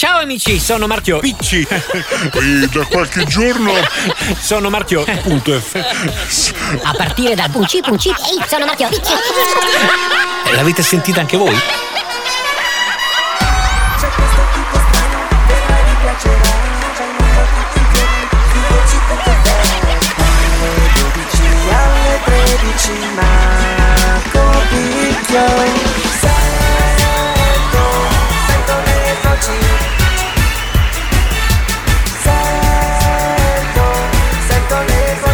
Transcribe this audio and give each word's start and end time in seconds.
Ciao 0.00 0.20
amici, 0.20 0.58
sono 0.58 0.86
Marchio 0.86 1.18
Picci. 1.18 1.60
E 1.68 2.66
da 2.72 2.86
qualche 2.86 3.24
giorno. 3.26 3.70
Sono 4.40 4.70
Marchio. 4.70 5.04
Punto 5.20 5.60
F. 5.60 5.74
A 6.84 6.94
partire 6.94 7.34
dal 7.34 7.50
Punci 7.50 7.82
Punci, 7.82 8.08
ehi, 8.08 8.42
sono 8.48 8.64
Marchio 8.64 8.88
Picci. 8.88 9.12
L'avete 10.54 10.82
sentita 10.82 11.20
anche 11.20 11.36
voi? 11.36 11.54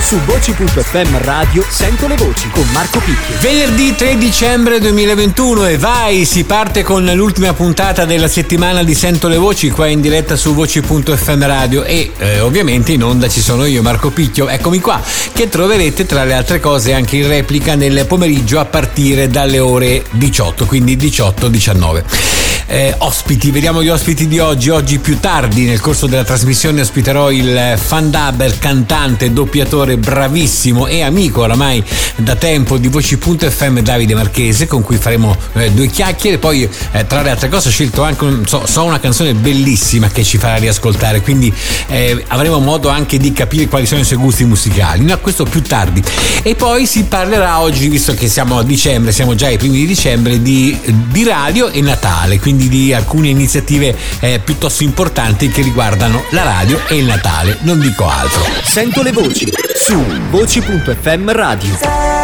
Su 0.07 0.21
voci.fm 0.21 1.19
radio 1.23 1.65
sento 1.69 2.07
le 2.07 2.15
voci 2.15 2.49
con 2.51 2.65
Marco 2.71 3.01
Picchio. 3.01 3.41
Venerdì 3.41 3.93
3 3.97 4.17
dicembre 4.17 4.79
2021 4.79 5.67
e 5.67 5.79
vai, 5.79 6.25
si 6.25 6.45
parte 6.45 6.85
con 6.85 7.05
l'ultima 7.05 7.53
puntata 7.55 8.05
della 8.05 8.29
settimana 8.29 8.85
di 8.85 8.95
Sento 8.95 9.27
le 9.27 9.37
Voci 9.37 9.69
qua 9.69 9.89
in 9.89 10.01
diretta 10.01 10.37
su 10.37 10.55
voci.fm 10.55 11.45
radio 11.45 11.83
e 11.83 12.13
eh, 12.19 12.39
ovviamente 12.39 12.93
in 12.93 13.03
onda 13.03 13.29
ci 13.29 13.41
sono 13.41 13.65
io 13.65 13.83
Marco 13.83 14.11
Picchio, 14.11 14.49
eccomi 14.49 14.79
qua, 14.79 15.03
che 15.33 15.49
troverete 15.49 16.07
tra 16.07 16.23
le 16.23 16.35
altre 16.35 16.61
cose 16.61 16.95
anche 16.95 17.17
in 17.17 17.27
replica 17.27 17.75
nel 17.75 18.07
pomeriggio 18.07 18.61
a 18.61 18.65
partire 18.65 19.27
dalle 19.27 19.59
ore 19.59 20.05
18, 20.11 20.67
quindi 20.67 20.97
18-19. 20.97 22.36
Eh, 22.69 22.95
ospiti, 22.99 23.53
vediamo 23.53 23.81
gli 23.83 23.89
ospiti 23.89 24.27
di 24.27 24.41
oggi. 24.41 24.71
Oggi 24.71 24.99
più 24.99 25.21
tardi 25.21 25.65
nel 25.65 25.81
corso 25.81 26.07
della 26.07 26.25
trasmissione 26.25 26.81
ospiterò 26.81 27.31
il 27.31 27.75
fan 27.77 28.11
dubber, 28.11 28.59
cantante, 28.59 29.33
doppiatore 29.33 29.97
bravissimo 29.97 30.89
e 30.89 31.03
amico 31.03 31.43
oramai 31.43 31.83
da 32.17 32.35
tempo 32.35 32.77
di 32.77 32.89
Voci.fm 32.89 33.81
Davide 33.81 34.15
Marchese 34.15 34.67
con 34.67 34.83
cui 34.83 34.97
faremo 34.97 35.37
eh, 35.53 35.71
due 35.71 35.87
chiacchiere. 35.87 36.39
Poi 36.39 36.69
eh, 36.93 37.07
tra 37.07 37.23
le 37.23 37.31
altre 37.31 37.49
cose 37.49 37.69
ho 37.69 37.71
scelto 37.71 38.03
anche 38.03 38.41
so, 38.47 38.67
so 38.67 38.83
una 38.83 38.99
canzone 38.99 39.35
bellissima 39.35 40.09
che 40.09 40.25
ci 40.25 40.37
farà 40.37 40.57
riascoltare, 40.57 41.21
quindi 41.21 41.53
eh, 41.87 42.25
avremo 42.29 42.59
modo 42.59 42.89
anche 42.89 43.17
di 43.17 43.33
capire 43.33 43.69
quali 43.69 43.87
sono 43.87 44.01
i 44.01 44.05
suoi 44.05 44.19
gusti 44.19 44.45
musicali. 44.45 45.05
No, 45.05 45.17
questo 45.21 45.45
più 45.45 45.63
tardi. 45.63 46.03
E 46.43 46.57
poi 46.57 46.87
si 46.87 47.05
parlerà 47.05 47.61
oggi, 47.61 47.87
visto 47.89 48.13
che 48.15 48.29
siamo 48.29 48.59
a 48.59 48.65
dicembre, 48.65 49.13
siamo 49.13 49.37
già 49.37 49.47
ai 49.47 49.57
primi 49.57 49.79
di 49.79 49.87
dicembre, 49.87 50.43
di, 50.43 50.77
di 51.11 51.23
radio 51.23 51.69
e 51.69 51.81
Natale, 51.81 52.41
quindi 52.41 52.56
di 52.57 52.93
alcune 52.93 53.29
iniziative 53.29 53.95
eh, 54.21 54.41
piuttosto 54.43 54.83
importanti 54.83 55.49
che 55.49 55.63
riguardano 55.63 56.25
la 56.31 56.43
radio 56.43 56.81
e 56.89 56.97
il 56.97 57.05
Natale, 57.05 57.59
non 57.63 57.79
dico 57.79 58.09
altro. 58.09 58.43
Sento 58.65 59.03
le 59.03 59.13
voci 59.13 59.53
su 59.75 60.03
voci.fm 60.31 61.33
radio. 61.33 62.16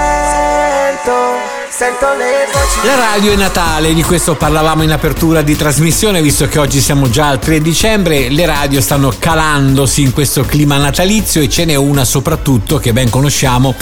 Sento, 1.75 2.05
le 2.19 2.47
voci 2.53 2.87
La 2.87 2.97
radio 2.97 3.33
è 3.33 3.37
Natale, 3.37 3.95
di 3.95 4.03
questo 4.03 4.35
parlavamo 4.35 4.83
in 4.83 4.93
apertura 4.93 5.41
di 5.41 5.57
trasmissione, 5.57 6.21
visto 6.21 6.47
che 6.47 6.59
oggi 6.59 6.83
siamo 6.83 7.09
già 7.09 7.29
al 7.29 7.39
3 7.39 7.63
dicembre, 7.63 8.29
le 8.29 8.45
radio 8.45 8.79
stanno 8.83 9.11
calandosi 9.19 10.03
in 10.03 10.13
questo 10.13 10.43
clima 10.43 10.77
natalizio 10.77 11.41
e 11.41 11.49
ce 11.49 11.65
n'è 11.65 11.75
una 11.75 12.05
soprattutto 12.05 12.77
che 12.77 12.93
ben 12.93 13.09
conosciamo, 13.09 13.75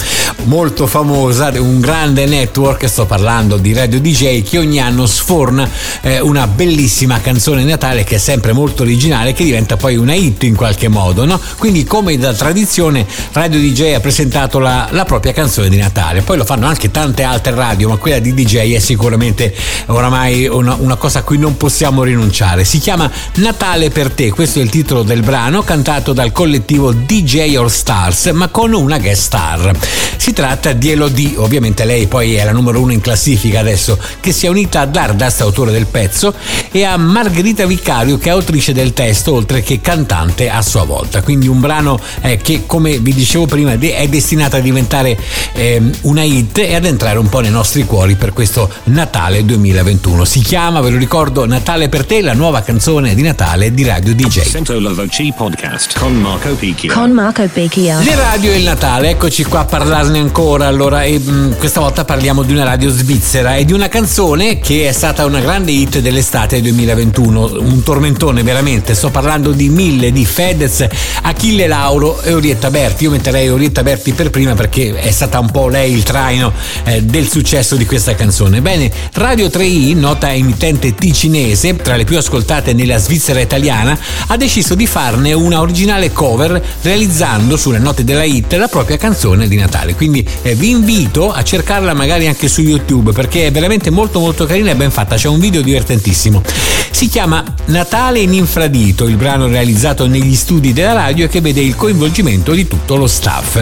molto 0.43 0.87
famosa, 0.87 1.51
un 1.57 1.81
grande 1.81 2.25
network, 2.25 2.87
sto 2.87 3.05
parlando 3.05 3.57
di 3.57 3.73
Radio 3.73 3.99
DJ, 3.99 4.41
che 4.43 4.57
ogni 4.57 4.79
anno 4.79 5.05
sforna 5.05 5.69
eh, 5.99 6.21
una 6.21 6.47
bellissima 6.47 7.19
canzone 7.19 7.65
Natale 7.65 8.05
che 8.05 8.15
è 8.15 8.19
sempre 8.19 8.53
molto 8.53 8.83
originale, 8.83 9.33
che 9.33 9.43
diventa 9.43 9.75
poi 9.75 9.97
una 9.97 10.13
hit 10.13 10.43
in 10.43 10.55
qualche 10.55 10.87
modo, 10.87 11.25
no? 11.25 11.37
Quindi 11.57 11.83
come 11.83 12.17
da 12.17 12.33
tradizione 12.33 13.05
Radio 13.33 13.59
DJ 13.59 13.95
ha 13.95 13.99
presentato 13.99 14.59
la, 14.59 14.87
la 14.91 15.03
propria 15.03 15.33
canzone 15.33 15.67
di 15.67 15.77
Natale, 15.77 16.21
poi 16.21 16.37
lo 16.37 16.45
fanno 16.45 16.67
anche 16.67 16.89
tante 16.89 17.23
altre 17.23 17.53
radio, 17.53 17.79
ma 17.87 17.97
quella 17.97 18.19
di 18.19 18.33
DJ 18.33 18.75
è 18.75 18.79
sicuramente 18.79 19.53
oramai 19.87 20.47
una, 20.47 20.75
una 20.79 20.95
cosa 20.95 21.19
a 21.19 21.23
cui 21.23 21.37
non 21.37 21.57
possiamo 21.57 22.03
rinunciare. 22.03 22.63
Si 22.63 22.79
chiama 22.79 23.09
Natale 23.35 23.89
per 23.89 24.11
te, 24.11 24.29
questo 24.31 24.59
è 24.59 24.61
il 24.61 24.69
titolo 24.69 25.03
del 25.03 25.21
brano, 25.21 25.61
cantato 25.63 26.13
dal 26.13 26.31
collettivo 26.31 26.91
DJ 26.91 27.55
All 27.55 27.67
Stars, 27.67 28.27
ma 28.27 28.49
con 28.49 28.73
una 28.73 28.99
guest 28.99 29.21
star. 29.21 29.71
Si 30.17 30.33
tratta 30.33 30.73
di 30.73 30.91
Elodie, 30.91 31.37
ovviamente 31.37 31.85
lei 31.85 32.07
poi 32.07 32.35
è 32.35 32.43
la 32.43 32.51
numero 32.51 32.79
uno 32.79 32.91
in 32.91 33.01
classifica 33.01 33.59
adesso, 33.59 33.97
che 34.19 34.31
si 34.31 34.45
è 34.45 34.49
unita 34.49 34.81
a 34.81 34.85
Dardust, 34.85 35.41
autore 35.41 35.71
del 35.71 35.87
pezzo, 35.87 36.33
e 36.71 36.83
a 36.83 36.97
Margherita 36.97 37.65
Vicario, 37.65 38.17
che 38.17 38.29
è 38.29 38.31
autrice 38.31 38.73
del 38.73 38.93
testo, 38.93 39.33
oltre 39.33 39.61
che 39.63 39.79
cantante 39.79 40.49
a 40.49 40.61
sua 40.61 40.83
volta. 40.83 41.21
Quindi 41.21 41.47
un 41.47 41.59
brano 41.59 41.99
eh, 42.21 42.37
che, 42.37 42.63
come 42.65 42.99
vi 42.99 43.13
dicevo 43.13 43.45
prima, 43.45 43.71
è 43.71 44.07
destinato 44.07 44.57
a 44.57 44.59
diventare 44.59 45.17
ehm, 45.53 45.91
una 46.01 46.23
hit 46.23 46.57
e 46.57 46.75
ad 46.75 46.85
entrare 46.85 47.17
un 47.17 47.29
po' 47.29 47.39
nei 47.39 47.51
nostri 47.51 47.70
cuori 47.79 48.15
per 48.15 48.33
questo 48.33 48.69
Natale 48.85 49.45
2021. 49.45 50.25
Si 50.25 50.41
chiama, 50.41 50.81
ve 50.81 50.89
lo 50.89 50.97
ricordo, 50.97 51.45
Natale 51.45 51.87
per 51.87 52.05
te, 52.05 52.21
la 52.21 52.33
nuova 52.33 52.61
canzone 52.61 53.15
di 53.15 53.21
Natale 53.21 53.73
di 53.73 53.83
Radio 53.85 54.13
DJ. 54.13 54.41
Sento 54.41 54.77
la 54.79 54.91
voce 54.91 55.33
podcast 55.35 55.97
con 55.97 56.13
Marco 56.15 56.53
Picchio. 56.55 56.91
Con 56.91 57.11
Marco 57.11 57.47
Picchio. 57.47 58.01
Le 58.01 58.15
radio 58.15 58.51
e 58.51 58.57
il 58.57 58.63
Natale, 58.63 59.11
eccoci 59.11 59.45
qua 59.45 59.61
a 59.61 59.65
parlarne 59.65 60.19
ancora. 60.19 60.67
Allora, 60.67 61.03
e, 61.03 61.17
mh, 61.17 61.57
questa 61.57 61.79
volta 61.79 62.03
parliamo 62.03 62.43
di 62.43 62.51
una 62.51 62.65
radio 62.65 62.91
svizzera 62.91 63.55
e 63.55 63.63
di 63.63 63.71
una 63.71 63.87
canzone 63.87 64.59
che 64.59 64.89
è 64.89 64.91
stata 64.91 65.23
una 65.25 65.39
grande 65.39 65.71
hit 65.71 65.99
dell'estate 65.99 66.61
2021. 66.61 67.57
Un 67.57 67.83
tormentone 67.83 68.43
veramente. 68.43 68.93
Sto 68.95 69.11
parlando 69.11 69.53
di 69.53 69.69
Mille, 69.69 70.11
di 70.11 70.25
Fedez, 70.25 70.85
Achille 71.21 71.67
Lauro 71.67 72.21
e 72.21 72.33
Orietta 72.33 72.69
Berti. 72.69 73.05
Io 73.05 73.11
metterei 73.11 73.47
Orietta 73.47 73.81
Berti 73.81 74.11
per 74.11 74.29
prima 74.29 74.55
perché 74.55 74.93
è 74.93 75.11
stata 75.11 75.39
un 75.39 75.49
po' 75.49 75.69
lei 75.69 75.93
il 75.93 76.03
traino 76.03 76.51
eh, 76.83 77.01
del 77.01 77.29
successo 77.29 77.59
di 77.61 77.85
questa 77.85 78.15
canzone. 78.15 78.59
Bene, 78.59 78.91
Radio 79.13 79.45
3i, 79.45 79.95
nota 79.95 80.33
emittente 80.33 80.95
ticinese, 80.95 81.75
tra 81.75 81.95
le 81.95 82.05
più 82.05 82.17
ascoltate 82.17 82.73
nella 82.73 82.97
Svizzera 82.97 83.39
italiana, 83.39 83.97
ha 84.27 84.35
deciso 84.35 84.73
di 84.73 84.87
farne 84.87 85.31
una 85.33 85.59
originale 85.59 86.11
cover 86.11 86.59
realizzando 86.81 87.57
sulle 87.57 87.77
note 87.77 88.03
della 88.03 88.23
hit 88.23 88.53
la 88.53 88.67
propria 88.67 88.97
canzone 88.97 89.47
di 89.47 89.57
Natale. 89.57 89.93
Quindi 89.93 90.27
eh, 90.41 90.55
vi 90.55 90.71
invito 90.71 91.31
a 91.31 91.43
cercarla 91.43 91.93
magari 91.93 92.25
anche 92.25 92.47
su 92.47 92.61
YouTube 92.61 93.11
perché 93.11 93.45
è 93.45 93.51
veramente 93.51 93.91
molto 93.91 94.19
molto 94.19 94.47
carina 94.47 94.71
e 94.71 94.75
ben 94.75 94.89
fatta. 94.89 95.15
C'è 95.15 95.27
un 95.27 95.39
video 95.39 95.61
divertentissimo. 95.61 96.41
Si 96.89 97.07
chiama 97.07 97.43
Natale 97.65 98.19
in 98.19 98.33
infradito, 98.33 99.07
il 99.07 99.17
brano 99.17 99.47
realizzato 99.47 100.07
negli 100.07 100.35
studi 100.35 100.73
della 100.73 100.93
radio 100.93 101.25
e 101.25 101.29
che 101.29 101.41
vede 101.41 101.61
il 101.61 101.75
coinvolgimento 101.75 102.53
di 102.53 102.67
tutto 102.67 102.95
lo 102.95 103.07
staff. 103.07 103.61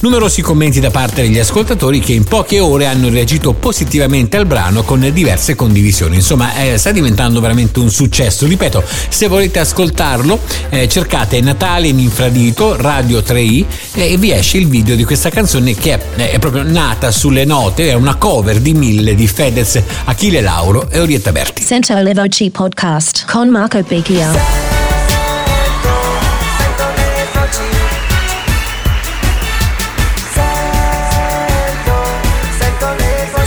Numerosi 0.00 0.42
commenti 0.42 0.80
da 0.80 0.90
parte 0.90 1.22
degli 1.22 1.38
ascoltatori 1.38 2.00
che 2.00 2.12
in 2.12 2.24
poche 2.24 2.60
ore 2.60 2.86
hanno 2.86 3.08
reagito 3.08 3.37
positivamente 3.38 4.36
al 4.36 4.46
brano 4.46 4.82
con 4.82 5.08
diverse 5.12 5.54
condivisioni. 5.54 6.16
Insomma, 6.16 6.54
eh, 6.54 6.78
sta 6.78 6.90
diventando 6.90 7.40
veramente 7.40 7.78
un 7.78 7.90
successo. 7.90 8.46
Ripeto, 8.46 8.82
se 9.08 9.28
volete 9.28 9.58
ascoltarlo, 9.58 10.40
eh, 10.70 10.88
cercate 10.88 11.40
Natale 11.40 11.88
in 11.88 11.98
infradito, 11.98 12.76
Radio 12.76 13.20
3i 13.20 13.64
eh, 13.94 14.12
e 14.12 14.16
vi 14.16 14.32
esce 14.32 14.58
il 14.58 14.68
video 14.68 14.96
di 14.96 15.04
questa 15.04 15.30
canzone 15.30 15.74
che 15.74 15.94
è, 15.94 16.30
è 16.30 16.38
proprio 16.38 16.62
nata 16.62 17.10
sulle 17.10 17.44
note, 17.44 17.90
è 17.90 17.94
una 17.94 18.16
cover 18.16 18.60
di 18.60 18.74
Mille 18.74 19.14
di 19.14 19.26
Fedez, 19.26 19.80
Achille 20.04 20.40
Lauro 20.40 20.88
e 20.90 21.00
Orietta 21.00 21.32
Berti. 21.32 21.62
Sento 21.62 21.94
le 21.94 22.14
voci 22.14 22.50
podcast 22.50 23.24
con 23.30 23.48
Marco 23.48 23.82
Picchio. 23.82 24.67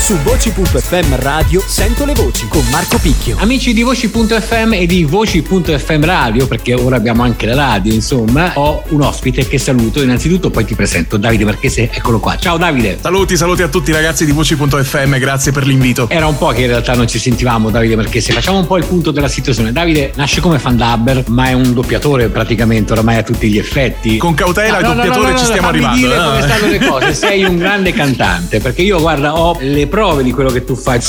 Su 0.02 0.18
Voci.fm 0.24 1.16
Radio 1.20 1.64
Sento 1.66 2.06
le 2.06 2.14
voci 2.14 2.48
con 2.48 2.64
Marco 2.72 2.98
Picchio. 2.98 3.38
Amici 3.40 3.72
di 3.72 3.84
Voci.fm 3.84 4.74
e 4.74 4.86
di 4.88 5.04
Voci.fm 5.06 6.04
Radio, 6.04 6.48
perché 6.48 6.74
ora 6.74 6.96
abbiamo 6.98 7.22
anche 7.24 7.46
la 7.46 7.54
radio, 7.56 7.94
insomma, 7.94 8.52
ho 8.56 8.84
un 8.90 9.02
ospite 9.04 9.48
che 9.48 9.58
saluto. 9.60 10.02
Innanzitutto 10.02 10.50
poi 10.50 10.66
ti 10.66 10.74
presento 10.76 11.18
Davide 11.18 11.46
Marchese, 11.46 11.90
eccolo 11.92 12.20
qua. 12.20 12.36
Ciao 12.36 12.58
Davide. 12.58 12.98
Saluti, 13.00 13.38
saluti 13.38 13.62
a 13.62 13.68
tutti 13.70 13.92
i 13.92 13.94
ragazzi 13.94 14.26
di 14.26 14.32
Voci.fm, 14.32 15.18
grazie 15.18 15.52
per 15.52 15.66
l'invito. 15.66 16.10
Era 16.10 16.26
un 16.28 16.38
po' 16.38 16.48
che 16.48 16.62
in 16.62 16.68
realtà 16.68 16.94
non 16.96 17.08
ci 17.08 17.20
sentivamo 17.20 17.70
Davide 17.70 17.96
Marchese. 17.96 18.34
Facciamo 18.34 18.58
un 18.58 18.68
po' 18.68 18.78
il 18.78 18.86
punto 18.86 19.12
della 19.12 19.30
situazione. 19.30 19.72
Davide 19.72 20.12
nasce 20.16 20.42
come 20.42 20.58
fan 20.60 20.76
dubber, 20.76 21.24
ma 21.28 21.48
è 21.50 21.54
un 21.54 21.74
doppiatore 21.74 22.28
praticamente 22.30 22.92
oramai 22.92 23.18
a 23.18 23.24
tutti 23.24 23.48
gli 23.50 23.58
effetti. 23.60 24.18
Con 24.18 24.34
cautela, 24.34 24.78
Ah, 24.78 24.82
no, 24.82 24.94
doppiatore 24.96 25.28
no, 25.28 25.32
no, 25.32 25.38
ci 25.38 25.44
no, 25.44 25.50
stiamo 25.50 25.68
arrivando. 25.68 25.98
dire 25.98 26.16
eh. 26.16 26.18
come 26.18 26.42
stanno 26.42 26.68
le 26.68 26.80
cose. 26.80 27.14
Sei 27.14 27.44
un 27.44 27.58
grande 27.58 27.94
cantante, 27.94 28.60
perché 28.60 28.82
io 28.82 29.00
guarda 29.00 29.38
ho 29.38 29.56
le 29.60 29.88
prove 29.92 30.24
di 30.24 30.32
quello 30.32 30.50
che 30.50 30.64
tu 30.64 30.74
fai. 30.74 31.02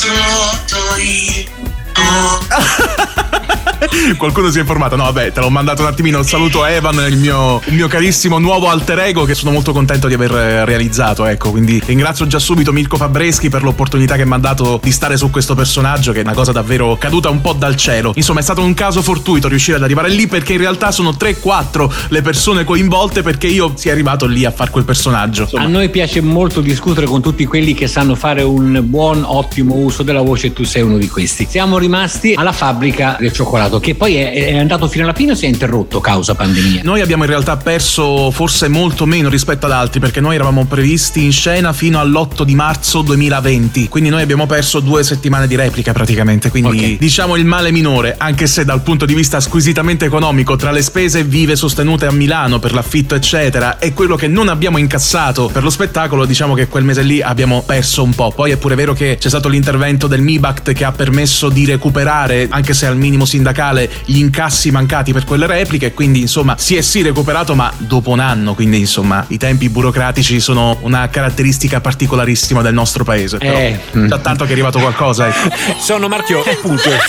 Qualcuno 4.17 4.51
si 4.51 4.59
è 4.59 4.61
informato? 4.61 4.97
No, 4.97 5.05
vabbè, 5.05 5.33
te 5.33 5.41
l'ho 5.41 5.51
mandato 5.51 5.83
un 5.83 5.89
attimino. 5.89 6.23
Saluto 6.23 6.65
Evan, 6.65 7.05
il 7.09 7.17
mio, 7.17 7.61
il 7.67 7.75
mio 7.75 7.89
carissimo 7.89 8.39
nuovo 8.39 8.69
alter 8.69 8.99
ego 9.01 9.25
che 9.25 9.35
sono 9.35 9.53
molto 9.53 9.73
contento 9.73 10.09
di 10.09 10.15
aver 10.15 10.33
eh, 10.33 10.65
realizzato. 10.65 11.25
Ecco, 11.27 11.51
quindi 11.51 11.81
ringrazio 11.85 12.27
già 12.27 12.39
subito 12.39 12.73
Mirko 12.73 12.97
Fabreschi 12.97 13.49
per 13.49 13.63
l'opportunità 13.63 14.17
che 14.17 14.27
mi 14.27 14.35
ha 14.35 14.39
dato 14.39 14.81
di 14.83 14.91
stare 14.91 15.17
su 15.17 15.31
questo 15.31 15.55
personaggio, 15.55 16.13
che 16.13 16.21
è 16.21 16.23
una 16.23 16.35
cosa 16.35 16.53
davvero 16.53 16.97
caduta 16.99 17.31
un 17.31 17.41
po' 17.41 17.53
dal 17.53 17.77
cielo. 17.77 18.13
Insomma, 18.15 18.41
è 18.41 18.43
stato 18.43 18.63
un 18.63 18.75
caso 18.75 19.03
fortuito 19.03 19.49
riuscire 19.49 19.77
ad 19.77 19.83
arrivare 19.83 20.09
lì 20.09 20.27
perché 20.27 20.55
in 20.55 20.59
realtà 20.59 20.91
sono 20.91 21.11
3-4 21.11 21.91
le 22.09 22.23
persone 22.23 22.65
coinvolte 22.65 23.23
perché 23.23 23.47
io 23.47 23.73
sia 23.77 23.93
arrivato 23.93 24.27
lì 24.27 24.45
a 24.45 24.51
fare 24.51 24.71
quel 24.71 24.85
personaggio. 24.85 25.49
A 25.55 25.67
noi 25.67 25.91
piace 25.91 26.21
molto 26.21 26.61
discutere 26.61 27.07
con 27.07 27.23
tutti 27.23 27.45
quelli 27.45 27.75
che 27.75 27.87
sanno 27.87 28.15
fare 28.15 28.43
un 28.43 28.81
buon, 28.85 29.23
ottimo 29.25 29.75
uso 29.77 30.03
della 30.03 30.23
voce 30.23 30.49
e 30.49 30.53
tu 30.53 30.65
sei 30.65 30.83
uno 30.83 30.99
di 30.99 31.09
questi. 31.09 31.47
Siamo 31.49 31.79
rimasti 31.79 32.35
alla 32.35 32.53
fabbrica 32.53 33.17
del 33.19 33.33
cioccolato, 33.33 33.79
che 33.79 33.92
poi 33.95 34.17
è, 34.17 34.33
è 34.33 34.59
andato 34.59 34.89
fino 34.89 35.05
alla 35.05 35.15
fine 35.15 35.33
o 35.33 35.35
si 35.35 35.45
è 35.45 35.49
interrotto 35.49 36.01
causa 36.01 36.35
pandemia? 36.35 36.83
Noi 36.85 37.01
abbiamo 37.01 37.25
in 37.25 37.31
realtà 37.31 37.57
perso 37.57 38.31
forse 38.31 38.69
molto 38.69 39.07
meno 39.07 39.29
rispetto 39.29 39.67
ad 39.67 39.73
altri 39.73 40.01
perché 40.01 40.21
noi 40.21 40.35
eravamo 40.35 40.65
previsti 40.67 41.25
in 41.25 41.33
scena 41.33 41.73
fino 41.73 41.99
all'8 42.01 42.43
di 42.43 42.55
marzo 42.55 43.03
2020, 43.03 43.89
quindi 43.89 44.11
noi 44.11 44.23
abbiamo 44.23 44.47
perso 44.47 44.81
due 44.81 45.03
settimane 45.05 45.47
di 45.47 45.55
replica 45.57 45.93
praticamente, 45.93 46.51
quindi 46.51 46.95
Ok. 46.95 46.99
diciamo 46.99 47.37
il 47.37 47.45
male 47.45 47.71
minore, 47.71 48.15
anche 48.19 48.47
se 48.47 48.65
dal 48.65 48.83
punto 48.83 49.05
di 49.05 49.15
vista 49.15 49.41
squisitamente 49.41 50.05
economico 50.05 50.57
tra 50.57 50.71
le 50.71 50.83
spese 50.83 51.25
vive 51.25 51.57
sostenute 51.57 52.07
a 52.07 52.13
Milano 52.13 52.59
per 52.59 52.73
l'affitto 52.73 53.15
eccetera 53.15 53.79
e 53.79 53.93
quello 53.93 54.17
che 54.17 54.29
non 54.29 54.49
abbiamo 54.49 54.79
incassato 54.79 55.49
per 55.53 55.63
lo 55.63 55.71
spettacolo, 55.71 56.25
diciamo 56.25 56.55
che 56.55 56.67
quel 56.69 56.85
mese 56.85 57.03
lì 57.03 57.21
abbiamo 57.21 57.63
perso 57.63 58.03
un 58.03 58.15
po'. 58.15 58.33
Poi 58.35 58.51
è 58.51 58.57
pure 58.57 58.75
vero 58.75 58.93
che 58.93 59.17
c'è 59.19 59.29
stato 59.29 59.49
l'intervento 59.49 60.07
del 60.07 60.21
MIBACT 60.23 60.73
che 60.73 60.85
ha 60.85 60.93
permesso 60.93 61.49
di 61.49 61.65
recuperare, 61.65 62.47
anche 62.51 62.75
se 62.75 62.87
al 62.87 62.97
minimo 62.97 63.25
sindacale, 63.25 63.82
gli 64.05 64.19
incassi 64.19 64.71
mancati 64.71 65.13
per 65.13 65.25
quelle 65.25 65.47
repliche, 65.47 65.93
quindi 65.93 66.21
insomma 66.21 66.57
si 66.59 66.77
è 66.77 66.81
sì 66.81 67.03
recuperato 67.03 67.55
ma 67.55 67.73
dopo 67.77 68.11
un 68.11 68.21
anno, 68.21 68.55
quindi 68.55 68.79
insomma 68.79 69.25
i 69.29 69.39
tempi 69.39 69.69
burocratici 69.69 70.41
sono 70.41 70.79
una 70.83 71.09
caratteristica 71.09 71.81
particolarissima 71.81 72.63
del 72.63 72.75
nostro 72.75 73.05
paese. 73.05 73.39
Però 73.39 73.59
Eh. 73.59 73.79
già 74.07 74.19
tanto 74.19 74.45
che 74.45 74.51
è 74.51 74.53
arrivato 74.53 74.79
qualcosa, 74.79 75.29
ecco. 75.29 75.55
Sono 75.79 76.09
Marchio 76.09 76.45
e 76.45 76.57
punto. 76.57 76.91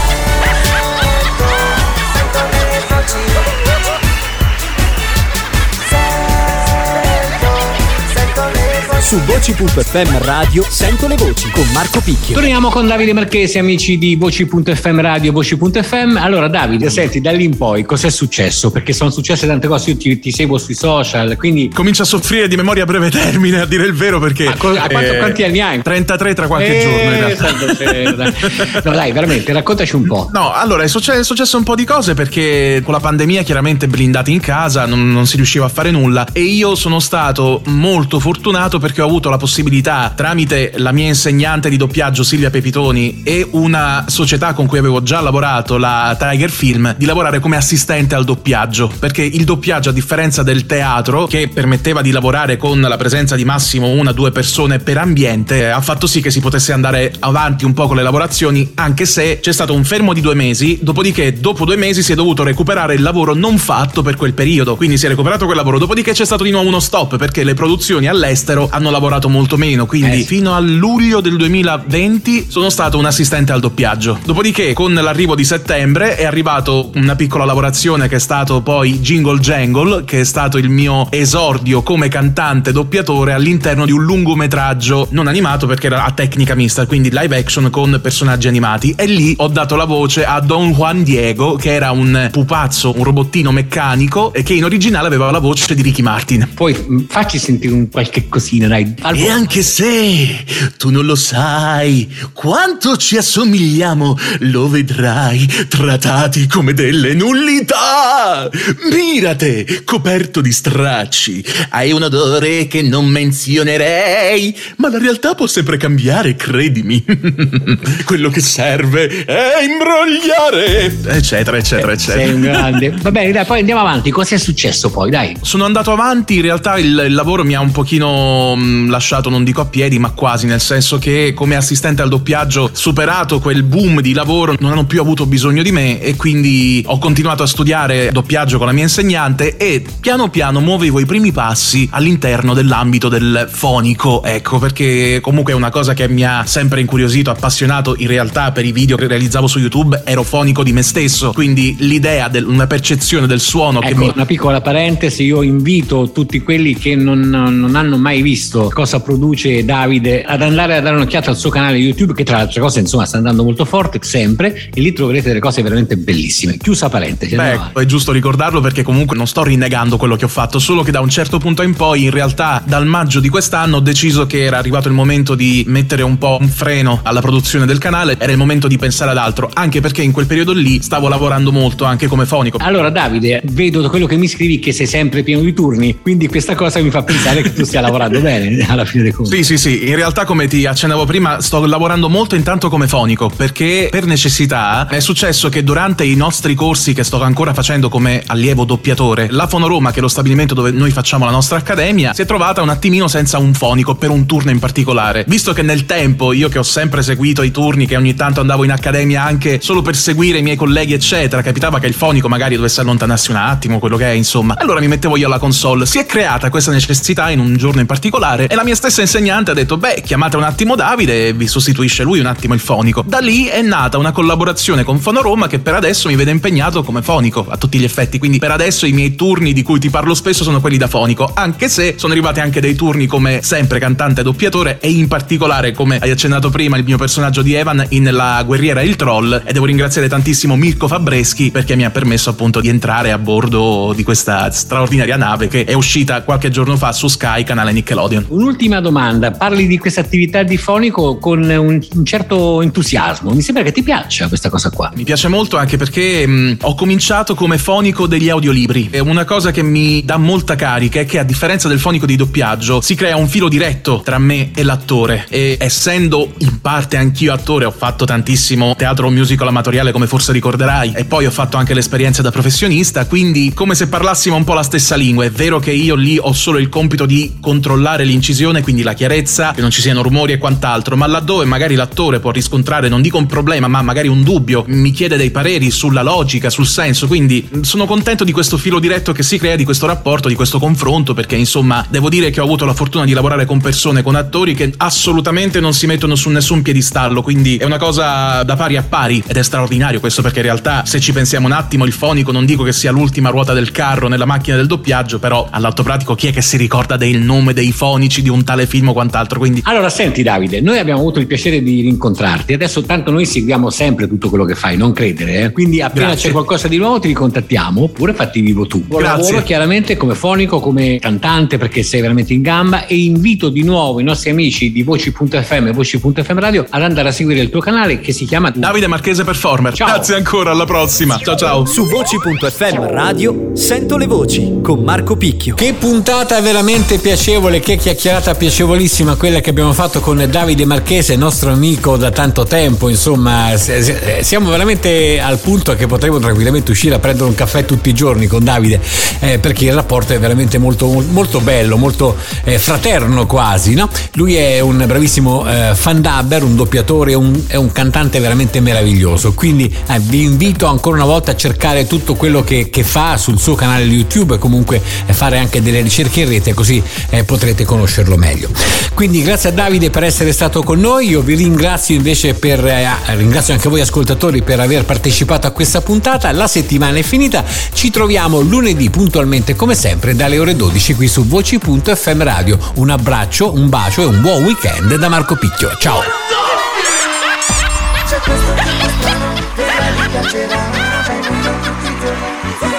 Su 9.06 9.20
Voci.fm 9.20 10.18
Radio 10.24 10.64
Sento 10.68 11.06
le 11.06 11.14
voci 11.14 11.48
con 11.50 11.64
Marco 11.72 12.00
Picchio. 12.00 12.34
Torniamo 12.34 12.70
con 12.70 12.88
Davide 12.88 13.12
Marchesi, 13.12 13.56
amici 13.56 13.98
di 13.98 14.16
Voci.fm 14.16 15.00
Radio, 15.00 15.30
Voci.fm. 15.30 16.16
Allora, 16.16 16.48
Davide, 16.48 16.90
senti, 16.90 17.20
da 17.20 17.30
lì 17.30 17.44
in 17.44 17.56
poi 17.56 17.84
cos'è 17.84 18.10
successo? 18.10 18.72
Perché 18.72 18.92
sono 18.92 19.10
successe 19.10 19.46
tante 19.46 19.68
cose, 19.68 19.90
io 19.90 19.96
ti, 19.96 20.18
ti 20.18 20.32
seguo 20.32 20.58
sui 20.58 20.74
social, 20.74 21.36
quindi. 21.36 21.70
Comincio 21.72 22.02
a 22.02 22.04
soffrire 22.04 22.48
di 22.48 22.56
memoria 22.56 22.82
a 22.82 22.86
breve 22.86 23.08
termine, 23.10 23.60
a 23.60 23.64
dire 23.66 23.84
il 23.84 23.92
vero, 23.94 24.18
perché... 24.18 24.48
A 24.48 24.56
co- 24.56 24.70
a 24.76 24.88
quanto- 24.88 25.14
quanti 25.18 25.44
anni 25.44 25.60
hai? 25.60 25.82
33 25.82 26.34
tra 26.34 26.46
qualche 26.48 26.76
Eh, 26.76 26.82
giorno 26.82 27.00
in 27.02 27.10
realtà. 27.10 28.12
dai. 28.16 28.34
No, 28.82 28.90
dai, 28.90 29.12
veramente, 29.12 29.52
raccontaci 29.52 29.94
un 29.94 30.04
po'. 30.04 30.30
No, 30.32 30.50
allora 30.52 30.82
è 30.82 30.88
successo, 30.88 31.20
è 31.20 31.24
successo 31.24 31.56
un 31.56 31.62
po' 31.62 31.76
di 31.76 31.84
cose 31.84 32.14
perché 32.14 32.80
con 32.84 32.92
la 32.92 33.00
pandemia 33.00 33.44
chiaramente 33.44 33.86
blindati 33.86 34.32
in 34.32 34.40
casa 34.40 34.84
non, 34.84 35.12
non 35.12 35.26
si 35.26 35.36
riusciva 35.36 35.66
a 35.66 35.68
fare 35.68 35.92
nulla 35.92 36.26
e 36.32 36.40
io 36.42 36.74
sono 36.74 36.98
stato 36.98 37.62
molto 37.66 38.18
fortunato 38.18 38.78
perché 38.80 38.94
ho 39.02 39.06
avuto 39.06 39.30
la 39.30 39.36
possibilità 39.36 40.12
tramite 40.14 40.72
la 40.76 40.92
mia 40.92 41.06
insegnante 41.08 41.68
di 41.68 41.76
doppiaggio 41.76 42.22
Silvia 42.22 42.50
Pepitoni 42.50 43.22
e 43.22 43.46
una 43.50 44.04
società 44.08 44.52
con 44.54 44.66
cui 44.66 44.78
avevo 44.78 45.02
già 45.02 45.20
lavorato, 45.20 45.76
la 45.76 46.16
Tiger 46.18 46.50
Film, 46.50 46.94
di 46.96 47.04
lavorare 47.04 47.40
come 47.40 47.56
assistente 47.56 48.14
al 48.14 48.24
doppiaggio. 48.24 48.90
Perché 48.98 49.22
il 49.22 49.44
doppiaggio 49.44 49.90
a 49.90 49.92
differenza 49.92 50.42
del 50.42 50.66
teatro 50.66 51.26
che 51.26 51.48
permetteva 51.52 52.02
di 52.02 52.10
lavorare 52.10 52.56
con 52.56 52.80
la 52.80 52.96
presenza 52.96 53.36
di 53.36 53.44
massimo 53.44 53.88
una 53.88 54.10
o 54.10 54.14
due 54.14 54.30
persone 54.30 54.78
per 54.78 54.98
ambiente 54.98 55.70
ha 55.70 55.80
fatto 55.80 56.06
sì 56.06 56.20
che 56.20 56.30
si 56.30 56.40
potesse 56.40 56.72
andare 56.72 57.12
avanti 57.20 57.64
un 57.64 57.72
po' 57.72 57.86
con 57.86 57.96
le 57.96 58.02
lavorazioni 58.02 58.72
anche 58.74 59.06
se 59.06 59.40
c'è 59.40 59.52
stato 59.52 59.74
un 59.74 59.84
fermo 59.84 60.12
di 60.12 60.20
due 60.20 60.34
mesi. 60.34 60.78
Dopodiché 60.82 61.38
dopo 61.38 61.64
due 61.64 61.76
mesi 61.76 62.02
si 62.02 62.12
è 62.12 62.14
dovuto 62.14 62.42
recuperare 62.42 62.94
il 62.94 63.02
lavoro 63.02 63.34
non 63.34 63.58
fatto 63.58 64.02
per 64.02 64.16
quel 64.16 64.34
periodo. 64.34 64.76
Quindi 64.76 64.98
si 64.98 65.06
è 65.06 65.08
recuperato 65.08 65.44
quel 65.44 65.56
lavoro. 65.56 65.78
Dopodiché 65.78 66.12
c'è 66.12 66.24
stato 66.24 66.44
di 66.44 66.50
nuovo 66.50 66.68
uno 66.68 66.80
stop 66.80 67.16
perché 67.16 67.44
le 67.44 67.54
produzioni 67.54 68.06
all'estero 68.06 68.68
hanno 68.70 68.85
lavorato 68.90 69.28
molto 69.28 69.56
meno 69.56 69.86
quindi 69.86 70.20
Eh 70.20 70.24
fino 70.24 70.54
a 70.54 70.60
luglio 70.60 71.20
del 71.20 71.36
2020 71.36 72.46
sono 72.48 72.68
stato 72.68 72.98
un 72.98 73.04
assistente 73.04 73.52
al 73.52 73.60
doppiaggio. 73.60 74.18
Dopodiché 74.24 74.72
con 74.72 74.92
l'arrivo 74.92 75.34
di 75.34 75.44
settembre 75.44 76.16
è 76.16 76.24
arrivato 76.24 76.90
una 76.94 77.14
piccola 77.16 77.44
lavorazione 77.44 78.08
che 78.08 78.16
è 78.16 78.18
stato 78.18 78.60
poi 78.60 78.98
Jingle 78.98 79.38
Jangle 79.38 80.04
che 80.04 80.20
è 80.20 80.24
stato 80.24 80.58
il 80.58 80.68
mio 80.68 81.06
esordio 81.10 81.82
come 81.82 82.08
cantante 82.08 82.72
doppiatore 82.72 83.32
all'interno 83.32 83.86
di 83.86 83.92
un 83.92 84.04
lungometraggio 84.04 85.08
non 85.10 85.26
animato 85.26 85.66
perché 85.66 85.86
era 85.86 86.04
a 86.04 86.10
tecnica 86.10 86.54
mista 86.54 86.86
quindi 86.86 87.10
live 87.10 87.36
action 87.36 87.70
con 87.70 87.98
personaggi 88.02 88.48
animati. 88.48 88.94
E 88.96 89.06
lì 89.06 89.34
ho 89.38 89.48
dato 89.48 89.76
la 89.76 89.84
voce 89.84 90.24
a 90.24 90.40
Don 90.40 90.72
Juan 90.72 91.02
Diego 91.02 91.56
che 91.56 91.72
era 91.72 91.90
un 91.90 92.28
pupazzo 92.30 92.94
un 92.96 93.04
robottino 93.04 93.52
meccanico 93.52 94.32
e 94.32 94.42
che 94.42 94.54
in 94.54 94.64
originale 94.64 95.06
aveva 95.06 95.30
la 95.30 95.38
voce 95.38 95.74
di 95.74 95.82
Ricky 95.82 96.02
Martin. 96.02 96.48
Poi 96.54 96.74
mh, 96.74 97.04
facci 97.08 97.38
sentire 97.38 97.72
un 97.72 97.88
qualche 97.88 98.28
cosina, 98.28 98.66
dai. 98.66 98.75
Al- 99.00 99.16
e 99.16 99.28
anche 99.28 99.62
se 99.62 100.44
tu 100.76 100.90
non 100.90 101.06
lo 101.06 101.14
sai 101.14 102.08
quanto 102.32 102.96
ci 102.96 103.16
assomigliamo, 103.16 104.18
lo 104.40 104.68
vedrai 104.68 105.46
trattati 105.68 106.46
come 106.46 106.74
delle 106.74 107.14
nullità. 107.14 108.50
Mirate, 108.90 109.82
coperto 109.84 110.40
di 110.40 110.52
stracci. 110.52 111.44
Hai 111.70 111.92
un 111.92 112.02
odore 112.02 112.66
che 112.66 112.82
non 112.82 113.06
menzionerei, 113.06 114.56
ma 114.76 114.90
la 114.90 114.98
realtà 114.98 115.34
può 115.34 115.46
sempre 115.46 115.76
cambiare, 115.76 116.36
credimi. 116.36 117.04
Quello 118.04 118.28
che 118.28 118.40
serve 118.40 119.24
è 119.24 119.62
imbrogliare, 119.62 120.94
eccetera, 121.16 121.56
eccetera, 121.56 121.92
eccetera. 121.92 122.24
Sei 122.24 122.32
un 122.32 122.40
grande. 122.40 122.94
Va 123.00 123.10
bene, 123.10 123.32
dai, 123.32 123.44
poi 123.44 123.60
andiamo 123.60 123.80
avanti. 123.80 124.10
Cos'è 124.10 124.36
successo 124.38 124.90
poi? 124.90 125.10
Dai. 125.10 125.36
Sono 125.40 125.64
andato 125.64 125.92
avanti, 125.92 126.36
in 126.36 126.42
realtà 126.42 126.76
il, 126.78 127.04
il 127.06 127.14
lavoro 127.14 127.44
mi 127.44 127.54
ha 127.54 127.60
un 127.60 127.70
pochino 127.70 128.54
mh, 128.66 128.90
lasciato, 128.90 129.30
non 129.30 129.44
dico 129.44 129.60
a 129.60 129.66
piedi, 129.66 129.98
ma 129.98 130.10
quasi, 130.10 130.46
nel 130.46 130.60
senso 130.60 130.98
che 130.98 131.32
come 131.34 131.56
assistente 131.56 132.02
al 132.02 132.08
doppiaggio, 132.08 132.70
superato 132.72 133.38
quel 133.38 133.62
boom 133.62 134.00
di 134.00 134.12
lavoro, 134.12 134.54
non 134.58 134.72
hanno 134.72 134.84
più 134.84 135.00
avuto 135.00 135.26
bisogno 135.26 135.62
di 135.62 135.72
me 135.72 136.00
e 136.00 136.16
quindi 136.16 136.82
ho 136.86 136.98
continuato 136.98 137.42
a 137.42 137.46
studiare 137.46 138.10
doppiaggio 138.12 138.58
con 138.58 138.66
la 138.66 138.72
mia 138.72 138.84
insegnante 138.84 139.56
e 139.56 139.84
piano 140.00 140.28
piano 140.28 140.60
muovevo 140.60 141.00
i 141.00 141.06
primi 141.06 141.32
passi 141.32 141.88
all'interno 141.92 142.54
dell'ambito 142.54 143.08
del 143.08 143.48
fonico, 143.50 144.22
ecco, 144.22 144.58
perché 144.58 145.20
comunque 145.22 145.52
è 145.52 145.56
una 145.56 145.70
cosa 145.70 145.94
che 145.94 146.08
mi 146.08 146.24
ha 146.24 146.44
sempre 146.46 146.80
incuriosito, 146.80 147.30
appassionato, 147.30 147.94
in 147.98 148.08
realtà 148.08 148.52
per 148.52 148.64
i 148.64 148.72
video 148.72 148.96
che 148.96 149.06
realizzavo 149.06 149.46
su 149.46 149.58
YouTube 149.58 150.02
ero 150.04 150.22
fonico 150.22 150.62
di 150.62 150.72
me 150.72 150.82
stesso, 150.82 151.32
quindi 151.32 151.76
l'idea 151.78 152.28
di 152.28 152.38
una 152.38 152.66
percezione 152.66 153.26
del 153.26 153.40
suono 153.40 153.80
che 153.80 153.88
Ecco, 153.88 153.98
mi... 153.98 154.12
una 154.14 154.26
piccola 154.26 154.60
parentesi, 154.60 155.24
io 155.24 155.42
invito 155.42 156.10
tutti 156.12 156.40
quelli 156.40 156.74
che 156.74 156.94
non, 156.94 157.20
non 157.20 157.74
hanno 157.74 157.96
mai 157.96 158.22
visto 158.22 158.55
cosa 158.64 159.00
produce 159.00 159.64
Davide 159.64 160.22
ad 160.22 160.42
andare 160.42 160.76
a 160.76 160.80
dare 160.80 160.96
un'occhiata 160.96 161.30
al 161.30 161.36
suo 161.36 161.50
canale 161.50 161.76
YouTube 161.76 162.14
che 162.14 162.24
tra 162.24 162.36
le 162.36 162.42
altre 162.42 162.60
cose 162.60 162.80
insomma 162.80 163.04
sta 163.04 163.16
andando 163.16 163.42
molto 163.44 163.64
forte 163.64 163.98
sempre 164.02 164.70
e 164.72 164.80
lì 164.80 164.92
troverete 164.92 165.28
delle 165.28 165.40
cose 165.40 165.62
veramente 165.62 165.96
bellissime. 165.96 166.56
Chiusa 166.56 166.88
parentesi. 166.88 167.34
Beh, 167.34 167.58
è 167.74 167.84
giusto 167.84 168.12
ricordarlo 168.12 168.60
perché 168.60 168.82
comunque 168.82 169.16
non 169.16 169.26
sto 169.26 169.42
rinnegando 169.42 169.96
quello 169.96 170.16
che 170.16 170.24
ho 170.24 170.28
fatto, 170.28 170.58
solo 170.58 170.82
che 170.82 170.90
da 170.90 171.00
un 171.00 171.08
certo 171.08 171.38
punto 171.38 171.62
in 171.62 171.74
poi, 171.74 172.04
in 172.04 172.10
realtà, 172.10 172.62
dal 172.64 172.86
maggio 172.86 173.20
di 173.20 173.28
quest'anno 173.28 173.76
ho 173.76 173.80
deciso 173.80 174.26
che 174.26 174.42
era 174.42 174.58
arrivato 174.58 174.88
il 174.88 174.94
momento 174.94 175.34
di 175.34 175.64
mettere 175.66 176.02
un 176.02 176.18
po' 176.18 176.38
un 176.40 176.48
freno 176.48 177.00
alla 177.02 177.20
produzione 177.20 177.66
del 177.66 177.78
canale, 177.78 178.16
era 178.18 178.32
il 178.32 178.38
momento 178.38 178.68
di 178.68 178.76
pensare 178.76 179.10
ad 179.10 179.18
altro, 179.18 179.50
anche 179.52 179.80
perché 179.80 180.02
in 180.02 180.12
quel 180.12 180.26
periodo 180.26 180.52
lì 180.52 180.82
stavo 180.82 181.08
lavorando 181.08 181.52
molto 181.52 181.84
anche 181.84 182.06
come 182.06 182.26
fonico. 182.26 182.58
Allora 182.60 182.90
Davide, 182.90 183.42
vedo 183.44 183.80
da 183.80 183.88
quello 183.88 184.06
che 184.06 184.16
mi 184.16 184.28
scrivi 184.28 184.58
che 184.58 184.72
sei 184.72 184.86
sempre 184.86 185.22
pieno 185.22 185.42
di 185.42 185.52
turni, 185.52 185.98
quindi 186.00 186.28
questa 186.28 186.54
cosa 186.54 186.80
mi 186.80 186.90
fa 186.90 187.02
pensare 187.02 187.42
che 187.42 187.52
tu 187.52 187.64
stia 187.64 187.80
lavorando 187.80 188.20
bene. 188.20 188.45
alla 188.68 188.84
fine 188.84 189.02
dei 189.04 189.12
conti. 189.12 189.36
Sì, 189.36 189.44
sì, 189.44 189.58
sì. 189.58 189.88
In 189.88 189.96
realtà, 189.96 190.24
come 190.24 190.46
ti 190.46 190.64
accennavo 190.66 191.04
prima, 191.04 191.40
sto 191.40 191.64
lavorando 191.66 192.08
molto 192.08 192.34
intanto 192.34 192.68
come 192.68 192.88
fonico 192.88 193.30
perché 193.34 193.88
per 193.90 194.06
necessità 194.06 194.86
è 194.88 195.00
successo 195.00 195.48
che 195.48 195.62
durante 195.62 196.04
i 196.04 196.14
nostri 196.14 196.54
corsi 196.54 196.92
che 196.92 197.04
sto 197.04 197.20
ancora 197.22 197.54
facendo 197.54 197.88
come 197.88 198.22
allievo 198.26 198.64
doppiatore, 198.64 199.28
la 199.30 199.46
Fonoroma, 199.46 199.90
che 199.90 199.98
è 199.98 200.00
lo 200.00 200.08
stabilimento 200.08 200.54
dove 200.54 200.70
noi 200.70 200.90
facciamo 200.90 201.24
la 201.24 201.30
nostra 201.30 201.56
accademia, 201.56 202.12
si 202.14 202.22
è 202.22 202.26
trovata 202.26 202.62
un 202.62 202.68
attimino 202.68 203.08
senza 203.08 203.38
un 203.38 203.54
fonico 203.54 203.94
per 203.94 204.10
un 204.10 204.26
turno 204.26 204.50
in 204.50 204.58
particolare. 204.58 205.24
Visto 205.26 205.52
che 205.52 205.62
nel 205.62 205.86
tempo 205.86 206.32
io 206.32 206.48
che 206.48 206.58
ho 206.58 206.62
sempre 206.62 207.02
seguito 207.02 207.42
i 207.42 207.50
turni, 207.50 207.86
che 207.86 207.96
ogni 207.96 208.14
tanto 208.14 208.40
andavo 208.40 208.64
in 208.64 208.70
accademia 208.70 209.22
anche 209.22 209.60
solo 209.60 209.82
per 209.82 209.96
seguire 209.96 210.38
i 210.38 210.42
miei 210.42 210.56
colleghi, 210.56 210.92
eccetera, 210.92 211.42
capitava 211.42 211.78
che 211.78 211.86
il 211.86 211.94
fonico 211.94 212.28
magari 212.28 212.56
dovesse 212.56 212.80
allontanarsi 212.80 213.30
un 213.30 213.36
attimo, 213.36 213.78
quello 213.78 213.96
che 213.96 214.06
è, 214.06 214.12
insomma. 214.12 214.56
Allora 214.58 214.80
mi 214.80 214.88
mettevo 214.88 215.16
io 215.16 215.26
alla 215.26 215.38
console. 215.38 215.86
Si 215.86 215.98
è 215.98 216.06
creata 216.06 216.50
questa 216.50 216.70
necessità 216.70 217.30
in 217.30 217.40
un 217.40 217.56
giorno 217.56 217.80
in 217.80 217.86
particolare 217.86 218.35
e 218.44 218.54
la 218.54 218.64
mia 218.64 218.74
stessa 218.74 219.00
insegnante 219.00 219.50
ha 219.50 219.54
detto: 219.54 219.76
Beh, 219.76 220.02
chiamate 220.04 220.36
un 220.36 220.42
attimo 220.42 220.74
Davide 220.76 221.28
e 221.28 221.32
vi 221.32 221.46
sostituisce 221.46 222.02
lui 222.02 222.20
un 222.20 222.26
attimo 222.26 222.54
il 222.54 222.60
fonico. 222.60 223.02
Da 223.06 223.18
lì 223.18 223.46
è 223.46 223.62
nata 223.62 223.98
una 223.98 224.12
collaborazione 224.12 224.84
con 224.84 224.98
Fonoroma 224.98 225.46
che 225.46 225.58
per 225.58 225.74
adesso 225.74 226.08
mi 226.08 226.16
vede 226.16 226.30
impegnato 226.30 226.82
come 226.82 227.02
fonico 227.02 227.46
a 227.48 227.56
tutti 227.56 227.78
gli 227.78 227.84
effetti. 227.84 228.18
Quindi 228.18 228.38
per 228.38 228.50
adesso 228.50 228.86
i 228.86 228.92
miei 228.92 229.14
turni 229.14 229.52
di 229.52 229.62
cui 229.62 229.78
ti 229.78 229.90
parlo 229.90 230.14
spesso 230.14 230.44
sono 230.44 230.60
quelli 230.60 230.76
da 230.76 230.88
fonico, 230.88 231.30
anche 231.34 231.68
se 231.68 231.94
sono 231.96 232.12
arrivati 232.12 232.40
anche 232.40 232.60
dei 232.60 232.74
turni 232.74 233.06
come 233.06 233.40
sempre 233.42 233.78
cantante 233.78 234.20
e 234.20 234.24
doppiatore 234.24 234.78
e 234.80 234.90
in 234.90 235.08
particolare, 235.08 235.72
come 235.72 235.98
hai 235.98 236.10
accennato 236.10 236.50
prima, 236.50 236.76
il 236.76 236.84
mio 236.84 236.98
personaggio 236.98 237.42
di 237.42 237.54
Evan 237.54 237.84
in 237.90 238.08
La 238.12 238.42
guerriera 238.44 238.80
e 238.80 238.86
il 238.86 238.96
troll. 238.96 239.42
E 239.44 239.52
devo 239.52 239.66
ringraziare 239.66 240.08
tantissimo 240.08 240.56
Mirko 240.56 240.88
Fabreschi 240.88 241.50
perché 241.50 241.76
mi 241.76 241.84
ha 241.84 241.90
permesso 241.90 242.30
appunto 242.30 242.60
di 242.60 242.68
entrare 242.68 243.12
a 243.12 243.18
bordo 243.18 243.92
di 243.94 244.02
questa 244.02 244.50
straordinaria 244.50 245.16
nave 245.16 245.48
che 245.48 245.64
è 245.64 245.72
uscita 245.72 246.22
qualche 246.22 246.50
giorno 246.50 246.76
fa 246.76 246.92
su 246.92 247.08
Sky, 247.08 247.44
canale 247.44 247.72
Nickelodeon. 247.72 248.25
Un'ultima 248.28 248.80
domanda, 248.80 249.30
parli 249.30 249.66
di 249.66 249.78
questa 249.78 250.00
attività 250.00 250.42
di 250.42 250.56
fonico 250.56 251.18
con 251.18 251.42
un, 251.42 251.80
un 251.94 252.04
certo 252.04 252.60
entusiasmo, 252.60 253.32
mi 253.32 253.40
sembra 253.40 253.62
che 253.62 253.70
ti 253.70 253.82
piaccia 253.82 254.26
questa 254.26 254.50
cosa 254.50 254.70
qua. 254.70 254.90
Mi 254.94 255.04
piace 255.04 255.28
molto 255.28 255.56
anche 255.56 255.76
perché 255.76 256.26
mh, 256.26 256.58
ho 256.62 256.74
cominciato 256.74 257.34
come 257.34 257.58
fonico 257.58 258.06
degli 258.06 258.28
audiolibri. 258.28 258.88
È 258.90 258.98
una 258.98 259.24
cosa 259.24 259.50
che 259.50 259.62
mi 259.62 260.04
dà 260.04 260.16
molta 260.16 260.56
carica 260.56 261.00
è 261.00 261.06
che 261.06 261.18
a 261.18 261.22
differenza 261.22 261.68
del 261.68 261.78
fonico 261.78 262.06
di 262.06 262.16
doppiaggio 262.16 262.80
si 262.80 262.94
crea 262.94 263.16
un 263.16 263.28
filo 263.28 263.48
diretto 263.48 264.00
tra 264.04 264.18
me 264.18 264.50
e 264.54 264.62
l'attore 264.62 265.26
e 265.28 265.56
essendo 265.60 266.32
in 266.38 266.60
parte 266.60 266.96
anch'io 266.96 267.32
attore 267.32 267.64
ho 267.64 267.70
fatto 267.70 268.04
tantissimo 268.04 268.74
teatro 268.76 269.10
musical 269.10 269.48
amatoriale 269.48 269.92
come 269.92 270.06
forse 270.06 270.32
ricorderai 270.32 270.92
e 270.94 271.04
poi 271.04 271.26
ho 271.26 271.30
fatto 271.30 271.56
anche 271.56 271.74
l'esperienza 271.74 272.22
da 272.22 272.30
professionista 272.30 273.06
quindi 273.06 273.52
come 273.54 273.74
se 273.74 273.88
parlassimo 273.88 274.36
un 274.36 274.44
po' 274.44 274.54
la 274.54 274.62
stessa 274.62 274.96
lingua. 274.96 275.24
È 275.24 275.30
vero 275.30 275.58
che 275.58 275.72
io 275.72 275.94
lì 275.94 276.18
ho 276.18 276.32
solo 276.32 276.58
il 276.58 276.68
compito 276.68 277.06
di 277.06 277.36
controllare 277.40 278.04
l'incisione 278.06 278.62
quindi 278.62 278.82
la 278.82 278.94
chiarezza, 278.94 279.52
che 279.52 279.60
non 279.60 279.70
ci 279.70 279.80
siano 279.80 280.02
rumori 280.02 280.32
e 280.32 280.38
quant'altro 280.38 280.96
ma 280.96 281.06
laddove 281.06 281.44
magari 281.44 281.74
l'attore 281.74 282.20
può 282.20 282.30
riscontrare 282.30 282.88
non 282.88 283.02
dico 283.02 283.18
un 283.18 283.26
problema 283.26 283.68
ma 283.68 283.82
magari 283.82 284.08
un 284.08 284.22
dubbio 284.22 284.64
mi 284.68 284.90
chiede 284.90 285.16
dei 285.16 285.30
pareri 285.30 285.70
sulla 285.70 286.02
logica, 286.02 286.50
sul 286.50 286.66
senso 286.66 287.06
quindi 287.06 287.48
sono 287.62 287.86
contento 287.86 288.24
di 288.24 288.32
questo 288.32 288.56
filo 288.56 288.78
diretto 288.78 289.12
che 289.12 289.22
si 289.22 289.38
crea, 289.38 289.56
di 289.56 289.64
questo 289.64 289.86
rapporto, 289.86 290.28
di 290.28 290.34
questo 290.34 290.58
confronto, 290.58 291.14
perché 291.14 291.36
insomma 291.36 291.84
devo 291.88 292.08
dire 292.08 292.30
che 292.30 292.40
ho 292.40 292.44
avuto 292.44 292.64
la 292.64 292.74
fortuna 292.74 293.04
di 293.04 293.12
lavorare 293.12 293.44
con 293.44 293.60
persone, 293.60 294.02
con 294.02 294.14
attori 294.14 294.54
che 294.54 294.72
assolutamente 294.76 295.60
non 295.60 295.72
si 295.74 295.86
mettono 295.86 296.14
su 296.14 296.30
nessun 296.30 296.62
piedistallo, 296.62 297.22
quindi 297.22 297.56
è 297.56 297.64
una 297.64 297.78
cosa 297.78 298.42
da 298.42 298.56
pari 298.56 298.76
a 298.76 298.82
pari 298.82 299.22
ed 299.26 299.36
è 299.36 299.42
straordinario 299.42 300.00
questo 300.00 300.22
perché 300.22 300.38
in 300.38 300.44
realtà 300.44 300.84
se 300.84 301.00
ci 301.00 301.12
pensiamo 301.12 301.46
un 301.46 301.52
attimo 301.52 301.84
il 301.84 301.92
fonico 301.92 302.32
non 302.32 302.44
dico 302.44 302.62
che 302.62 302.72
sia 302.72 302.90
l'ultima 302.90 303.30
ruota 303.30 303.52
del 303.52 303.70
carro 303.70 304.08
nella 304.08 304.26
macchina 304.26 304.56
del 304.56 304.66
doppiaggio, 304.66 305.18
però 305.18 305.48
all'atto 305.50 305.82
pratico 305.82 306.14
chi 306.14 306.28
è 306.28 306.32
che 306.32 306.42
si 306.42 306.56
ricorda 306.56 306.96
del 306.96 307.20
nome 307.20 307.52
dei 307.52 307.72
fonici 307.72 307.95
di 307.96 308.28
un 308.28 308.44
tale 308.44 308.66
film 308.66 308.88
o 308.88 308.92
quant'altro, 308.92 309.38
quindi... 309.38 309.62
Allora 309.64 309.88
senti 309.88 310.22
Davide, 310.22 310.60
noi 310.60 310.78
abbiamo 310.78 311.00
avuto 311.00 311.18
il 311.18 311.26
piacere 311.26 311.62
di 311.62 311.80
rincontrarti, 311.80 312.52
adesso 312.52 312.82
tanto 312.82 313.10
noi 313.10 313.26
seguiamo 313.26 313.70
sempre 313.70 314.06
tutto 314.06 314.28
quello 314.28 314.44
che 314.44 314.54
fai, 314.54 314.76
non 314.76 314.92
credere, 314.92 315.42
eh? 315.42 315.52
quindi 315.52 315.80
appena 315.80 316.08
Grazie. 316.08 316.28
c'è 316.28 316.32
qualcosa 316.32 316.68
di 316.68 316.76
nuovo 316.76 317.00
ti 317.00 317.08
ricontattiamo 317.08 317.82
oppure 317.82 318.12
fatti 318.12 318.40
vivo 318.40 318.66
tu. 318.66 318.84
Buon 318.84 319.02
Grazie. 319.02 319.22
lavoro 319.22 319.42
chiaramente 319.44 319.96
come 319.96 320.14
fonico, 320.14 320.60
come 320.60 320.98
cantante 320.98 321.58
perché 321.58 321.82
sei 321.82 322.00
veramente 322.00 322.32
in 322.32 322.42
gamba 322.42 322.86
e 322.86 322.96
invito 322.96 323.48
di 323.48 323.62
nuovo 323.62 324.00
i 324.00 324.04
nostri 324.04 324.30
amici 324.30 324.72
di 324.72 324.82
voci.fm 324.82 325.68
e 325.68 325.72
voci.fm 325.72 326.38
radio 326.38 326.66
ad 326.68 326.82
andare 326.82 327.08
a 327.08 327.12
seguire 327.12 327.40
il 327.40 327.50
tuo 327.50 327.60
canale 327.60 328.00
che 328.00 328.12
si 328.12 328.24
chiama 328.24 328.50
Davide 328.50 328.86
Marchese 328.86 329.24
Performer, 329.24 329.72
Ciao. 329.72 329.88
grazie 329.88 330.14
ancora, 330.16 330.50
alla 330.50 330.64
prossima, 330.64 331.18
ciao 331.18 331.36
ciao! 331.36 331.64
Su 331.64 331.86
voci.fm 331.86 332.86
radio 332.90 333.50
sento 333.54 333.96
le 333.96 334.06
voci 334.06 334.58
con 334.62 334.82
Marco 334.82 335.16
Picchio. 335.16 335.54
Che 335.54 335.74
puntata 335.74 336.40
veramente 336.40 336.98
piacevole, 336.98 337.60
che 337.60 337.76
chiacchierata 337.86 338.34
piacevolissima 338.34 339.14
quella 339.14 339.38
che 339.38 339.50
abbiamo 339.50 339.72
fatto 339.72 340.00
con 340.00 340.26
Davide 340.28 340.64
Marchese, 340.64 341.14
nostro 341.14 341.52
amico 341.52 341.96
da 341.96 342.10
tanto 342.10 342.42
tempo, 342.42 342.88
insomma, 342.88 343.56
se- 343.56 344.24
siamo 344.24 344.50
veramente 344.50 345.20
al 345.20 345.38
punto 345.38 345.76
che 345.76 345.86
potremmo 345.86 346.18
tranquillamente 346.18 346.72
uscire 346.72 346.96
a 346.96 346.98
prendere 346.98 347.28
un 347.28 347.36
caffè 347.36 347.64
tutti 347.64 347.88
i 347.88 347.94
giorni 347.94 348.26
con 348.26 348.42
Davide, 348.42 348.80
eh, 349.20 349.38
perché 349.38 349.66
il 349.66 349.72
rapporto 349.72 350.12
è 350.14 350.18
veramente 350.18 350.58
molto, 350.58 350.88
molto 350.88 351.38
bello, 351.38 351.76
molto 351.76 352.16
eh, 352.42 352.58
fraterno 352.58 353.24
quasi, 353.24 353.74
no? 353.74 353.88
Lui 354.14 354.34
è 354.34 354.58
un 354.58 354.82
bravissimo 354.84 355.48
eh, 355.48 355.74
fan 355.76 356.00
dubber, 356.00 356.42
un 356.42 356.56
doppiatore, 356.56 357.14
un, 357.14 357.40
è 357.46 357.54
un 357.54 357.70
cantante 357.70 358.18
veramente 358.18 358.58
meraviglioso, 358.58 359.32
quindi 359.32 359.72
eh, 359.86 360.00
vi 360.00 360.24
invito 360.24 360.66
ancora 360.66 360.96
una 360.96 361.06
volta 361.06 361.30
a 361.30 361.36
cercare 361.36 361.86
tutto 361.86 362.16
quello 362.16 362.42
che, 362.42 362.68
che 362.68 362.82
fa 362.82 363.16
sul 363.16 363.38
suo 363.38 363.54
canale 363.54 363.84
YouTube 363.84 364.34
e 364.34 364.38
comunque 364.38 364.82
eh, 365.06 365.12
fare 365.12 365.38
anche 365.38 365.62
delle 365.62 365.82
ricerche 365.82 366.22
in 366.22 366.28
rete 366.28 366.52
così 366.52 366.82
eh, 367.10 367.22
potrete 367.22 367.64
conoscerlo 367.76 368.16
meglio. 368.16 368.48
Quindi 368.94 369.22
grazie 369.22 369.50
a 369.50 369.52
Davide 369.52 369.90
per 369.90 370.02
essere 370.02 370.32
stato 370.32 370.62
con 370.62 370.80
noi, 370.80 371.08
io 371.08 371.20
vi 371.20 371.34
ringrazio 371.34 371.94
invece 371.94 372.32
per, 372.34 372.64
eh, 372.64 372.88
ringrazio 373.14 373.52
anche 373.52 373.68
voi 373.68 373.82
ascoltatori 373.82 374.42
per 374.42 374.58
aver 374.60 374.84
partecipato 374.84 375.46
a 375.46 375.50
questa 375.50 375.82
puntata, 375.82 376.32
la 376.32 376.46
settimana 376.46 376.96
è 376.96 377.02
finita, 377.02 377.44
ci 377.74 377.90
troviamo 377.90 378.40
lunedì 378.40 378.88
puntualmente 378.88 379.54
come 379.54 379.74
sempre 379.74 380.14
dalle 380.14 380.38
ore 380.38 380.56
12 380.56 380.94
qui 380.94 381.08
su 381.08 381.26
voci.fm 381.26 382.22
radio. 382.22 382.58
Un 382.76 382.90
abbraccio, 382.90 383.52
un 383.52 383.68
bacio 383.68 384.02
e 384.02 384.06
un 384.06 384.20
buon 384.22 384.42
weekend 384.44 384.96
da 384.96 385.08
Marco 385.08 385.36
Picchio. 385.36 385.76
Ciao! 385.78 386.00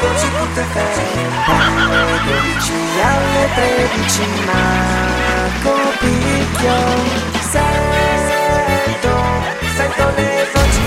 Giorni 0.02 0.18
su 0.18 0.28
voci.fm 0.30 1.34
Alle 1.48 2.20
12 2.24 2.74
alle 3.02 3.50
13 3.56 4.22
Marco 4.46 5.74
Picchio 6.00 6.78
Sento, 7.50 9.16
sento 9.76 10.06
le 10.16 10.48
voci 10.54 10.86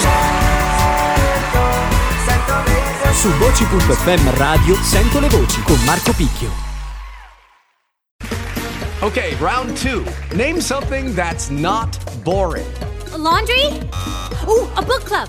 Sento, 0.00 1.62
sento 2.24 2.54
le 2.64 2.78
voci 3.00 3.14
Su 3.18 3.28
voci.fm 3.30 4.36
radio 4.36 4.74
sento 4.82 5.20
le 5.20 5.28
voci 5.28 5.62
con 5.62 5.78
Marco 5.84 6.12
Picchio. 6.12 6.72
Okay, 9.00 9.34
round 9.38 9.76
two. 9.76 10.02
Name 10.34 10.60
something 10.62 11.14
that's 11.14 11.50
not 11.50 11.98
boring. 12.24 12.66
A 13.12 13.18
laundry? 13.18 13.80
Ooh, 14.48 14.66
a 14.76 14.82
book 14.82 15.04
club. 15.04 15.28